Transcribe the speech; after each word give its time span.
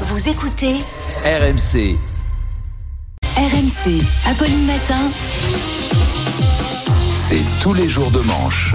Vous 0.00 0.28
écoutez 0.28 0.74
RMC. 1.24 1.96
RMC. 3.36 4.02
Apolline 4.26 4.66
Matin. 4.66 5.10
C'est 7.28 7.40
tous 7.62 7.74
les 7.74 7.88
jours 7.88 8.10
de 8.10 8.20
manche. 8.20 8.74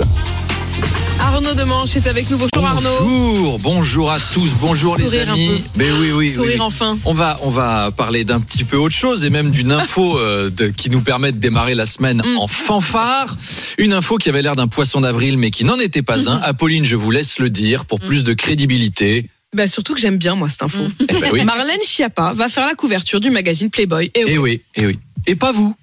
Arnaud 1.20 1.54
Demanche 1.54 1.96
est 1.98 2.08
avec 2.08 2.30
nous. 2.30 2.38
Bonjour 2.38 2.68
Arnaud. 2.68 2.90
Bonjour, 3.02 3.60
bonjour 3.60 4.12
à 4.12 4.20
tous, 4.34 4.54
bonjour 4.60 4.98
les 4.98 5.20
un 5.20 5.30
amis. 5.34 5.48
peu. 5.50 5.80
Mais 5.84 5.92
oui, 5.92 6.12
oui, 6.14 6.32
Sourire 6.34 6.52
oui, 6.52 6.56
oui. 6.56 6.62
enfin. 6.62 6.98
On 7.06 7.14
va, 7.14 7.38
on 7.44 7.50
va 7.50 7.92
parler 7.96 8.24
d'un 8.24 8.40
petit 8.40 8.64
peu 8.64 8.78
autre 8.78 8.96
chose 8.96 9.26
et 9.26 9.30
même 9.30 9.52
d'une 9.52 9.72
info 9.72 10.18
euh, 10.18 10.50
de- 10.50 10.68
qui 10.70 10.90
nous 10.90 11.02
permet 11.02 11.32
de 11.32 11.38
démarrer 11.38 11.76
la 11.76 11.86
semaine 11.86 12.22
Mm. 12.26 12.38
en 12.38 12.48
fanfare. 12.48 13.36
Une 13.78 13.94
info 13.94 14.18
qui 14.18 14.30
avait 14.30 14.42
l'air 14.42 14.56
d'un 14.56 14.68
poisson 14.68 15.02
d'avril 15.02 15.38
mais 15.38 15.52
qui 15.52 15.66
n'en 15.66 15.78
était 15.80 16.02
pas 16.02 16.30
un. 16.30 16.38
Apolline, 16.38 16.86
je 16.86 16.96
vous 16.96 17.12
laisse 17.12 17.40
le 17.40 17.50
dire 17.50 17.86
pour 17.86 18.00
plus 18.00 18.24
de 18.24 18.34
crédibilité. 18.34 19.30
Bah 19.54 19.68
surtout 19.68 19.96
que 19.96 20.00
j'aime 20.00 20.18
bien 20.18 20.36
moi 20.36 20.48
cette 20.48 20.62
info. 20.62 20.80
Eh 21.00 21.06
ben 21.06 21.30
oui. 21.34 21.44
Marlène 21.46 21.82
Schiappa 21.84 22.34
va 22.34 22.50
faire 22.50 22.68
la 22.68 22.76
couverture 22.76 23.20
du 23.20 23.32
magazine 23.32 23.70
Playboy. 23.70 24.12
Et 24.14 24.24
oui. 24.24 24.32
Et 24.32 24.38
oui, 24.38 24.62
et 24.76 24.86
oui. 24.86 25.00
Et 25.26 25.36
pas 25.36 25.52
vous. 25.52 25.76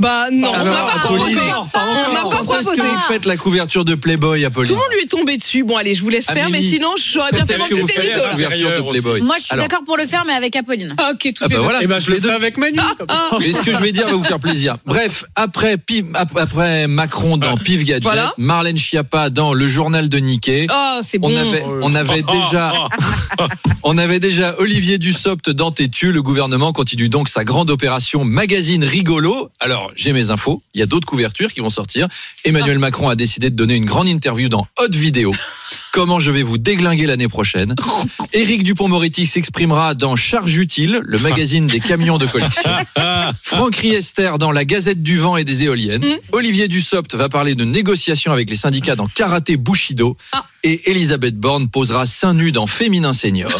Bah 0.00 0.26
non, 0.32 0.50
on 0.52 0.64
n'a 0.64 0.72
pas 0.72 0.98
proposé. 1.04 1.36
On 1.36 2.12
n'a 2.14 2.20
pas 2.22 2.28
Quand 2.30 2.54
est-ce 2.58 2.68
que 2.70 2.74
proposé. 2.76 2.82
vous 2.82 2.98
faites 3.12 3.26
la 3.26 3.36
couverture 3.36 3.84
de 3.84 3.94
Playboy, 3.94 4.44
Apolline 4.44 4.68
Tout 4.72 4.74
le 4.74 4.80
monde 4.80 4.92
lui 4.94 5.04
est 5.04 5.08
tombé 5.10 5.36
dessus. 5.36 5.62
Bon 5.62 5.76
allez, 5.76 5.94
je 5.94 6.02
vous 6.02 6.08
laisse 6.08 6.26
faire, 6.26 6.48
mais 6.50 6.62
sinon 6.62 6.88
j'aurais 6.96 7.30
bien 7.32 7.46
fait 7.46 7.58
mon 7.58 7.66
petit 7.66 7.80
édito 7.80 8.20
couverture 8.32 8.70
de 8.84 8.90
Playboy 8.90 9.20
Moi, 9.20 9.36
je 9.38 9.44
suis 9.44 9.56
d'accord 9.56 9.82
pour 9.84 9.96
le 9.96 10.06
faire, 10.06 10.24
mais 10.26 10.32
avec 10.32 10.56
Apolline. 10.56 10.94
Ah, 10.98 11.10
ok, 11.12 11.32
tout 11.34 11.42
Ah 11.42 11.46
est 11.46 11.54
bah 11.54 11.60
voilà, 11.62 11.78
Eh 11.82 11.86
ben, 11.86 11.98
je 12.00 12.08
les 12.10 12.16
le 12.16 12.22
deux. 12.22 12.28
fais 12.28 12.34
avec 12.34 12.56
Manu. 12.56 12.78
Mais 13.40 13.52
ce 13.52 13.62
que 13.62 13.72
je 13.72 13.78
vais 13.78 13.92
dire 13.92 14.06
va 14.06 14.14
vous 14.14 14.24
faire 14.24 14.40
plaisir. 14.40 14.78
Bref, 14.86 15.24
après, 15.36 15.76
Pif- 15.76 16.04
ap- 16.14 16.36
après 16.36 16.86
Macron 16.88 17.36
dans 17.36 17.56
Pif 17.56 17.84
Gadget, 17.84 18.02
Voilà. 18.02 18.32
Marlène 18.38 18.78
Schiappa 18.78 19.28
dans 19.30 19.52
le 19.54 19.68
journal 19.68 20.08
de 20.08 20.18
Nikkei. 20.18 20.66
Oh, 20.72 21.00
c'est 21.02 21.18
bon. 21.18 21.30
On 21.30 21.36
avait, 21.36 21.64
on 21.82 21.94
avait 21.94 22.22
déjà, 22.22 22.72
on 23.82 23.98
avait 23.98 24.18
déjà 24.18 24.54
Olivier 24.58 24.98
Dussopt 24.98 25.50
dans 25.50 25.70
Tétu. 25.70 26.12
Le 26.12 26.22
gouvernement 26.22 26.72
continue 26.72 27.08
donc 27.08 27.28
sa 27.28 27.44
grande 27.44 27.70
opération 27.70 28.24
magazine 28.24 28.84
rigolo. 28.84 29.50
Alors, 29.60 29.89
j'ai 29.96 30.12
mes 30.12 30.30
infos. 30.30 30.62
Il 30.74 30.80
y 30.80 30.82
a 30.82 30.86
d'autres 30.86 31.06
couvertures 31.06 31.52
qui 31.52 31.60
vont 31.60 31.70
sortir. 31.70 32.08
Emmanuel 32.44 32.78
Macron 32.78 33.08
a 33.08 33.14
décidé 33.14 33.50
de 33.50 33.56
donner 33.56 33.74
une 33.74 33.84
grande 33.84 34.08
interview 34.08 34.48
dans 34.48 34.66
Hot 34.78 34.92
Vidéo. 34.92 35.34
Comment 35.92 36.18
je 36.18 36.30
vais 36.30 36.42
vous 36.42 36.58
déglinguer 36.58 37.06
l'année 37.06 37.28
prochaine? 37.28 37.74
Éric 38.32 38.62
Dupont-Moretti 38.62 39.26
s'exprimera 39.26 39.94
dans 39.94 40.14
Charge 40.16 40.56
utile, 40.56 41.00
le 41.02 41.18
magazine 41.18 41.66
des 41.66 41.80
camions 41.80 42.18
de 42.18 42.26
collection. 42.26 42.70
Franck 43.42 43.76
Riester 43.76 44.32
dans 44.38 44.52
la 44.52 44.64
Gazette 44.64 45.02
du 45.02 45.18
vent 45.18 45.36
et 45.36 45.44
des 45.44 45.64
éoliennes. 45.64 46.04
Olivier 46.32 46.68
Dussopt 46.68 47.14
va 47.14 47.28
parler 47.28 47.54
de 47.54 47.64
négociations 47.64 48.32
avec 48.32 48.48
les 48.50 48.56
syndicats 48.56 48.96
dans 48.96 49.06
Karaté 49.06 49.56
Bushido. 49.56 50.16
Ah. 50.32 50.44
Et 50.62 50.90
Elisabeth 50.90 51.36
Borne 51.36 51.68
posera 51.68 52.06
seins 52.06 52.34
nus 52.34 52.52
dans 52.52 52.66
Féminin 52.66 53.12
Senior 53.12 53.50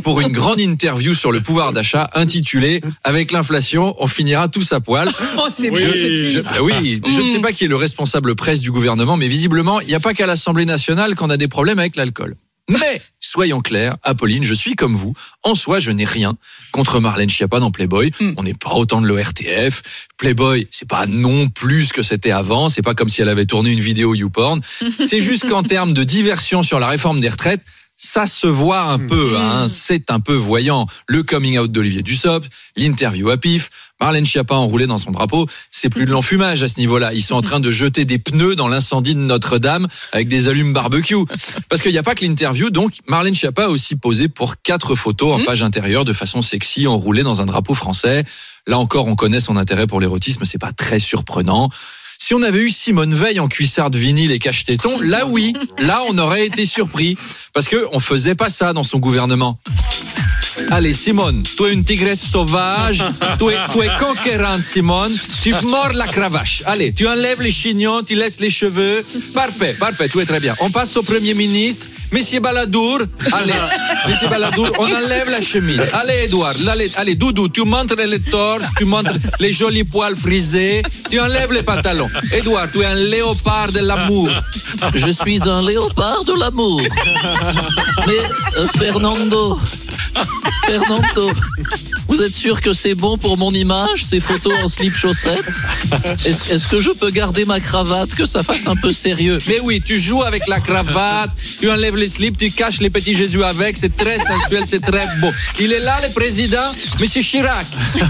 pour 0.00 0.20
une 0.20 0.32
grande 0.32 0.60
interview 0.60 1.14
sur 1.14 1.32
le 1.32 1.40
pouvoir 1.40 1.72
d'achat 1.72 2.08
intitulée 2.14 2.80
Avec 3.04 3.32
l'inflation, 3.32 3.94
on 3.98 4.06
finira 4.06 4.48
tous 4.48 4.72
à 4.72 4.80
poil. 4.80 5.08
Oh, 5.38 5.48
c'est 5.54 5.70
Oui. 5.70 5.80
Je- 5.80 6.60
oui, 6.60 7.00
je 7.06 7.20
ne 7.20 7.26
sais 7.32 7.40
pas 7.40 7.52
qui 7.52 7.64
est 7.64 7.68
le 7.68 7.76
responsable 7.76 8.34
presse 8.34 8.60
du 8.60 8.70
gouvernement, 8.70 9.16
mais 9.16 9.28
visiblement, 9.28 9.80
il 9.80 9.88
n'y 9.88 9.94
a 9.94 10.00
pas 10.00 10.14
qu'à 10.14 10.26
l'Assemblée 10.26 10.66
nationale 10.66 11.14
qu'on 11.14 11.30
a 11.30 11.36
des 11.36 11.48
problèmes 11.48 11.78
avec 11.78 11.96
l'alcool. 11.96 12.36
Mais, 12.68 13.02
soyons 13.18 13.60
clairs, 13.60 13.96
Apolline, 14.04 14.44
je 14.44 14.54
suis 14.54 14.76
comme 14.76 14.94
vous. 14.94 15.12
En 15.42 15.56
soi, 15.56 15.80
je 15.80 15.90
n'ai 15.90 16.04
rien 16.04 16.34
contre 16.70 17.00
Marlène 17.00 17.28
Schiappa 17.28 17.58
dans 17.58 17.72
Playboy. 17.72 18.12
Mm. 18.20 18.32
On 18.36 18.42
n'est 18.44 18.54
pas 18.54 18.70
autant 18.74 19.00
de 19.00 19.06
l'ORTF. 19.06 19.82
Playboy, 20.16 20.68
c'est 20.70 20.88
pas 20.88 21.06
non 21.06 21.48
plus 21.48 21.86
ce 21.86 21.92
que 21.92 22.02
c'était 22.04 22.30
avant. 22.30 22.68
C'est 22.68 22.82
pas 22.82 22.94
comme 22.94 23.08
si 23.08 23.20
elle 23.20 23.28
avait 23.28 23.46
tourné 23.46 23.70
une 23.70 23.80
vidéo 23.80 24.14
YouPorn. 24.14 24.60
C'est 25.06 25.22
juste 25.22 25.48
qu'en 25.48 25.64
termes 25.64 25.92
de 25.92 26.04
diversion 26.04 26.62
sur 26.62 26.78
la 26.78 26.86
réforme 26.86 27.18
des 27.20 27.28
retraites, 27.30 27.62
ça 27.96 28.26
se 28.26 28.46
voit 28.46 28.82
un 28.82 28.98
peu, 28.98 29.36
hein, 29.36 29.68
c'est 29.68 30.10
un 30.10 30.18
peu 30.18 30.34
voyant. 30.34 30.86
Le 31.06 31.22
coming 31.22 31.58
out 31.58 31.70
d'Olivier 31.70 32.02
Dussopt, 32.02 32.50
l'interview 32.76 33.30
à 33.30 33.36
pif, 33.36 33.70
Marlène 34.00 34.26
Schiappa 34.26 34.56
enroulée 34.56 34.88
dans 34.88 34.98
son 34.98 35.12
drapeau, 35.12 35.46
c'est 35.70 35.88
plus 35.88 36.06
de 36.06 36.10
l'enfumage 36.10 36.62
à 36.64 36.68
ce 36.68 36.80
niveau-là. 36.80 37.14
Ils 37.14 37.22
sont 37.22 37.36
en 37.36 37.42
train 37.42 37.60
de 37.60 37.70
jeter 37.70 38.04
des 38.04 38.18
pneus 38.18 38.56
dans 38.56 38.66
l'incendie 38.66 39.14
de 39.14 39.20
Notre-Dame 39.20 39.86
avec 40.10 40.26
des 40.26 40.48
allumes 40.48 40.72
barbecue. 40.72 41.24
Parce 41.68 41.82
qu'il 41.82 41.92
n'y 41.92 41.98
a 41.98 42.02
pas 42.02 42.16
que 42.16 42.24
l'interview, 42.24 42.70
donc 42.70 42.94
Marlène 43.06 43.36
Schiappa 43.36 43.66
a 43.66 43.68
aussi 43.68 43.94
posé 43.94 44.28
pour 44.28 44.60
quatre 44.60 44.96
photos 44.96 45.40
en 45.40 45.44
page 45.44 45.62
intérieure 45.62 46.04
de 46.04 46.12
façon 46.12 46.42
sexy, 46.42 46.88
enroulée 46.88 47.22
dans 47.22 47.40
un 47.42 47.46
drapeau 47.46 47.74
français. 47.74 48.24
Là 48.66 48.78
encore, 48.78 49.06
on 49.06 49.14
connaît 49.14 49.40
son 49.40 49.56
intérêt 49.56 49.86
pour 49.86 50.00
l'érotisme, 50.00 50.44
c'est 50.44 50.58
pas 50.58 50.72
très 50.72 50.98
surprenant. 50.98 51.70
Si 52.24 52.34
on 52.34 52.42
avait 52.42 52.62
eu 52.62 52.70
Simone 52.70 53.12
Veil 53.14 53.40
en 53.40 53.48
cuissard 53.48 53.90
de 53.90 53.98
vinyle 53.98 54.30
et 54.30 54.38
cache-téton, 54.38 55.00
là 55.00 55.26
oui, 55.26 55.54
là 55.78 56.04
on 56.08 56.16
aurait 56.18 56.46
été 56.46 56.66
surpris. 56.66 57.18
Parce 57.52 57.66
que 57.66 57.88
on 57.90 57.98
faisait 57.98 58.36
pas 58.36 58.48
ça 58.48 58.72
dans 58.72 58.84
son 58.84 59.00
gouvernement. 59.00 59.58
Allez 60.70 60.92
Simone, 60.92 61.42
tu 61.42 61.64
es 61.64 61.72
une 61.72 61.82
tigresse 61.82 62.20
sauvage, 62.20 63.02
tu 63.40 63.46
es, 63.46 63.56
tu 63.72 63.80
es 63.80 63.90
conquérante 63.98 64.62
Simone, 64.62 65.12
tu 65.42 65.52
mords 65.64 65.94
la 65.94 66.06
cravache. 66.06 66.62
Allez, 66.64 66.92
tu 66.92 67.08
enlèves 67.08 67.42
les 67.42 67.50
chignons, 67.50 68.04
tu 68.04 68.14
laisses 68.14 68.38
les 68.38 68.50
cheveux. 68.50 69.04
Parfait, 69.34 69.74
parfait, 69.76 70.08
tu 70.08 70.20
es 70.20 70.24
très 70.24 70.38
bien. 70.38 70.54
On 70.60 70.70
passe 70.70 70.96
au 70.96 71.02
Premier 71.02 71.34
ministre. 71.34 71.86
Monsieur 72.12 72.40
Baladour, 72.40 72.98
allez, 73.32 73.54
Monsieur 74.08 74.28
Baladour, 74.28 74.70
on 74.78 74.84
enlève 74.84 75.30
la 75.30 75.40
chemise. 75.40 75.80
Allez, 75.94 76.24
Edouard, 76.24 76.54
allez, 76.70 76.90
allez, 76.96 77.14
Doudou, 77.14 77.48
tu 77.48 77.62
montres 77.64 77.96
les 77.96 78.20
torses, 78.20 78.66
tu 78.76 78.84
montres 78.84 79.14
les 79.40 79.52
jolis 79.52 79.84
poils 79.84 80.14
frisés, 80.16 80.82
tu 81.10 81.18
enlèves 81.18 81.52
les 81.52 81.62
pantalons. 81.62 82.08
Edouard, 82.32 82.70
tu 82.70 82.80
es 82.82 82.86
un 82.86 82.94
léopard 82.94 83.72
de 83.72 83.80
l'amour. 83.80 84.28
Je 84.94 85.10
suis 85.10 85.48
un 85.48 85.62
léopard 85.62 86.24
de 86.24 86.34
l'amour. 86.38 86.82
Mais 88.06 88.58
euh, 88.58 88.66
Fernando, 88.78 89.58
Fernando, 90.66 91.32
vous 92.08 92.22
êtes 92.22 92.34
sûr 92.34 92.60
que 92.60 92.72
c'est 92.72 92.94
bon 92.94 93.16
pour 93.18 93.38
mon 93.38 93.52
image, 93.52 94.04
ces 94.04 94.20
photos 94.20 94.52
en 94.62 94.68
slip 94.68 94.94
chaussette 94.94 95.44
Est-ce 96.24 96.52
est-ce 96.52 96.66
que 96.66 96.80
je 96.80 96.90
peux 96.90 97.10
garder 97.10 97.44
ma 97.44 97.60
cravate, 97.60 98.14
que 98.14 98.26
ça 98.26 98.42
fasse 98.42 98.66
un 98.66 98.76
peu 98.76 98.92
sérieux 98.92 99.38
Mais 99.46 99.60
oui, 99.60 99.80
tu 99.84 99.98
joues 99.98 100.22
avec 100.22 100.46
la 100.46 100.60
cravate, 100.60 101.30
tu 101.60 101.70
enlèves 101.70 101.96
les 101.96 102.08
slips, 102.08 102.36
tu 102.36 102.50
caches 102.50 102.80
les 102.80 102.90
petits 102.90 103.14
Jésus 103.14 103.42
avec, 103.42 103.76
c'est 103.76 103.96
très 103.96 104.18
sensuel, 104.18 104.64
c'est 104.66 104.80
très 104.80 105.06
beau. 105.20 105.30
Il 105.60 105.72
est 105.72 105.80
là, 105.80 105.98
le 106.06 106.12
président, 106.12 106.70
Monsieur 107.00 107.22
Chirac. 107.22 107.66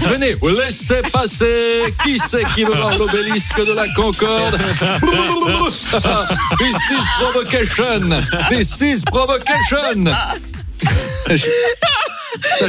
Venez, 0.09 0.35
laissez 0.43 1.01
passer. 1.11 1.93
Qui 2.03 2.19
c'est 2.19 2.43
qui 2.55 2.63
veut 2.63 2.75
voir 2.75 2.97
l'obélisque 2.97 3.65
de 3.65 3.73
la 3.73 3.87
Concorde 3.89 4.57
This 6.59 6.75
is 6.91 7.05
provocation. 7.19 8.09
This 8.49 8.81
is 8.81 9.03
provocation. 9.05 10.09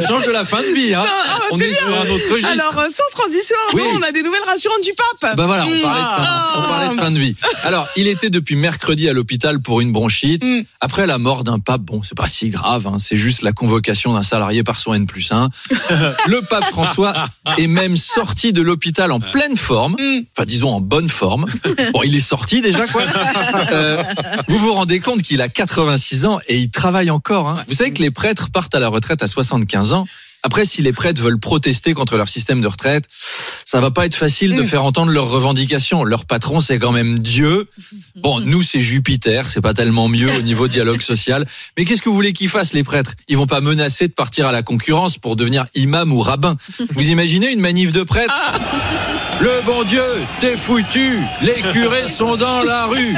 Ça 0.01 0.09
change 0.09 0.27
de 0.27 0.33
la 0.33 0.45
fin 0.45 0.61
de 0.61 0.75
vie, 0.75 0.95
hein. 0.95 1.05
Ah, 1.07 1.39
On 1.53 1.59
est 1.61 1.73
sur 1.73 1.89
un 1.89 2.01
autre 2.03 2.33
registre. 2.33 2.51
Alors, 2.53 2.79
euh, 2.79 2.89
sans 2.89 3.19
transition, 3.19 3.55
Arnaud, 3.69 3.83
Oui. 3.85 3.91
on 3.99 4.03
a 4.03 4.13
des 4.13 4.23
nouvelles 4.23 4.43
rassurantes 4.47 4.83
du 4.83 4.93
pape. 5.21 5.37
Bah 5.37 5.47
voilà, 5.47 5.65
on 5.65 5.67
parlait, 5.67 5.79
de 5.79 5.83
fin, 5.83 5.91
Ah. 5.95 6.55
on 6.57 6.63
parlait 6.63 6.97
de 6.97 7.01
fin 7.01 7.11
de 7.11 7.19
vie. 7.19 7.35
Alors, 7.65 7.87
il 7.97 8.07
était 8.09 8.31
depuis 8.31 8.57
mercredi 8.57 9.09
à 9.09 9.13
l'hôpital 9.13 9.61
pour 9.61 9.81
une 9.81 9.93
bronchite. 9.93 10.43
Mm. 10.45 10.63
Après 10.81 11.07
la 11.07 11.19
mort 11.19 11.45
d'un 11.45 11.59
pape, 11.59 11.83
bon, 11.83 12.03
c'est 12.03 12.17
pas 12.17 12.27
si 12.27 12.49
grave, 12.51 12.87
hein, 12.87 12.97
c'est 12.99 13.17
juste 13.17 13.43
la 13.43 13.53
convocation 13.53 14.13
d'un 14.15 14.23
salarié 14.23 14.65
par 14.65 14.79
son 14.79 14.95
N 14.95 15.07
plus 15.07 15.31
1. 15.33 15.49
Le 16.27 16.41
pape 16.43 16.65
François 16.71 17.15
est 17.59 17.67
même 17.67 17.97
sorti 17.97 18.53
de 18.53 18.63
l'hôpital 18.63 19.13
en 19.13 19.21
pleine 19.21 19.57
forme, 19.57 19.93
Mm. 19.99 20.23
enfin 20.37 20.45
disons 20.47 20.71
en 20.73 20.81
bonne 20.81 21.09
forme. 21.09 21.47
Bon, 21.93 22.03
il 22.05 22.15
est 22.17 22.21
sorti 22.21 22.61
déjà, 22.61 22.87
quoi. 22.87 23.03
Euh, 23.73 24.03
vous 24.49 24.59
vous 24.59 24.73
rendez 24.73 25.01
compte 25.01 25.23
qu'il 25.23 25.41
a 25.41 25.49
86 25.49 26.25
ans 26.27 26.39
et 26.49 26.57
il 26.57 26.71
travaille 26.71 27.11
encore. 27.11 27.49
Hein. 27.49 27.65
Vous 27.69 27.75
savez 27.75 27.93
que 27.93 28.03
les 28.03 28.11
prêtres 28.11 28.51
partent 28.51 28.75
à 28.75 28.81
la 28.81 28.89
retraite 28.89 29.23
à 29.23 29.29
75 29.29 29.84
ans. 29.93 30.07
Après, 30.47 30.67
si 30.67 30.83
les 30.83 30.93
prêtres 30.93 31.23
veulent 31.23 31.39
protester 31.41 31.95
contre 31.95 32.19
leur 32.19 32.29
système 32.29 32.61
de 32.61 32.67
retraite, 32.67 33.05
ça 33.65 33.81
va 33.81 33.91
pas 33.91 34.05
être 34.05 34.15
facile 34.15 34.55
de 34.55 34.63
Mm. 34.63 34.67
faire 34.67 34.85
entendre 34.85 35.11
leurs 35.11 35.29
revendications. 35.31 36.05
Leur 36.05 36.27
patron, 36.27 36.61
c'est 36.61 36.79
quand 36.79 36.93
même 36.93 37.19
Dieu. 37.19 37.67
Bon, 38.17 38.41
nous, 38.41 38.63
c'est 38.63 38.83
Jupiter, 38.83 39.49
c'est 39.49 39.63
pas 39.63 39.73
tellement 39.73 40.07
mieux 40.09 40.31
au 40.37 40.43
niveau 40.43 40.69
dialogue 40.69 41.01
social. 41.15 41.47
Mais 41.79 41.87
qu'est-ce 41.87 42.03
que 42.03 42.11
vous 42.11 42.15
voulez 42.15 42.35
qu'ils 42.35 42.51
fassent, 42.51 42.75
les 42.75 42.85
prêtres? 42.85 43.15
Ils 43.29 43.39
vont 43.39 43.47
pas 43.47 43.63
menacer 43.63 44.07
de 44.07 44.13
partir 44.13 44.47
à 44.47 44.53
la 44.53 44.63
concurrence 44.63 45.17
pour 45.17 45.35
devenir 45.35 45.65
imam 45.75 46.13
ou 46.13 46.21
rabbin. 46.21 46.57
Vous 46.91 47.09
imaginez 47.09 47.51
une 47.51 47.61
manif 47.61 47.91
de 47.91 48.03
prêtres? 48.03 48.31
Le 49.41 49.65
bon 49.65 49.83
Dieu, 49.85 50.05
t'es 50.41 50.59
foutu, 50.59 51.21
les 51.41 51.63
curés 51.73 52.07
sont 52.07 52.37
dans 52.37 52.63
la 52.63 52.85
rue. 52.85 53.15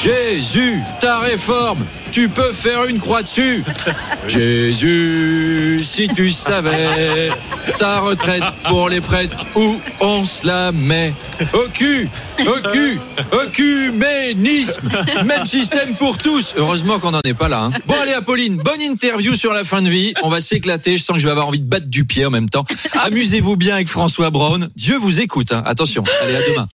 Jésus, 0.00 0.78
ta 1.00 1.18
réforme, 1.18 1.84
tu 2.12 2.28
peux 2.28 2.52
faire 2.52 2.84
une 2.84 3.00
croix 3.00 3.22
dessus. 3.22 3.64
Jésus, 4.28 5.80
si 5.82 6.06
tu 6.08 6.30
savais, 6.30 7.30
ta 7.78 7.98
retraite 7.98 8.44
pour 8.68 8.88
les 8.88 9.00
prêtres, 9.00 9.34
où 9.56 9.80
on 10.00 10.24
se 10.24 10.46
la 10.46 10.70
met. 10.70 11.12
Au 11.52 11.68
cul, 11.72 12.08
au 12.46 12.60
cul, 12.70 13.92
même 13.92 15.44
système 15.44 15.94
pour 15.94 16.16
tous. 16.16 16.54
Heureusement 16.56 16.98
qu'on 17.00 17.10
n'en 17.10 17.20
est 17.24 17.34
pas 17.34 17.48
là. 17.48 17.62
hein. 17.64 17.70
Bon 17.86 17.94
allez 18.00 18.12
Apolline, 18.12 18.56
bonne 18.56 18.80
interview 18.80 19.34
sur 19.34 19.52
la 19.52 19.64
fin 19.64 19.82
de 19.82 19.88
vie. 19.88 20.14
On 20.22 20.28
va 20.28 20.40
s'éclater, 20.40 20.96
je 20.96 21.02
sens 21.02 21.16
que 21.16 21.20
je 21.22 21.26
vais 21.26 21.32
avoir 21.32 21.48
envie 21.48 21.60
de 21.60 21.68
battre 21.68 21.86
du 21.86 22.04
pied 22.04 22.24
en 22.24 22.30
même 22.30 22.48
temps. 22.48 22.64
Amusez-vous 23.00 23.56
bien 23.56 23.74
avec 23.74 23.88
François 23.88 24.30
Braun. 24.30 24.68
Dieu 24.76 24.96
vous 24.98 25.20
écoute, 25.20 25.52
hein. 25.52 25.62
attention. 25.66 26.04
Allez, 26.24 26.36
à 26.36 26.40
demain. 26.50 26.66